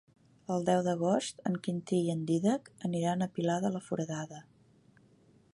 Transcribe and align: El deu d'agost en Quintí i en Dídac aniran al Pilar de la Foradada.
El 0.53 0.63
deu 0.69 0.79
d'agost 0.87 1.43
en 1.49 1.59
Quintí 1.67 2.01
i 2.07 2.11
en 2.15 2.25
Dídac 2.31 2.73
aniran 2.91 3.27
al 3.27 3.33
Pilar 3.39 3.61
de 3.67 3.75
la 3.77 3.87
Foradada. 3.91 4.45